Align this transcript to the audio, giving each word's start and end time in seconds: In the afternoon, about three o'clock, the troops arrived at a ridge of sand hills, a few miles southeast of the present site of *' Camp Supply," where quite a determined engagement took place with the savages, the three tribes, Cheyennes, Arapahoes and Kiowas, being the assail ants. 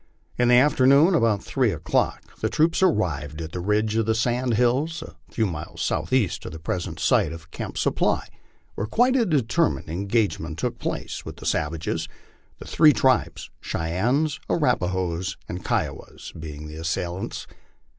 In 0.35 0.47
the 0.47 0.55
afternoon, 0.55 1.13
about 1.13 1.43
three 1.43 1.69
o'clock, 1.71 2.35
the 2.39 2.49
troops 2.49 2.81
arrived 2.81 3.39
at 3.39 3.55
a 3.55 3.59
ridge 3.59 3.95
of 3.97 4.17
sand 4.17 4.55
hills, 4.55 5.03
a 5.03 5.15
few 5.31 5.45
miles 5.45 5.83
southeast 5.83 6.43
of 6.43 6.53
the 6.53 6.57
present 6.59 6.99
site 6.99 7.31
of 7.31 7.51
*' 7.51 7.51
Camp 7.51 7.77
Supply," 7.77 8.27
where 8.73 8.87
quite 8.87 9.15
a 9.15 9.27
determined 9.27 9.89
engagement 9.89 10.57
took 10.57 10.79
place 10.79 11.23
with 11.23 11.35
the 11.35 11.45
savages, 11.45 12.09
the 12.57 12.65
three 12.65 12.93
tribes, 12.93 13.51
Cheyennes, 13.61 14.39
Arapahoes 14.49 15.37
and 15.47 15.63
Kiowas, 15.63 16.31
being 16.39 16.65
the 16.65 16.77
assail 16.77 17.19
ants. 17.19 17.45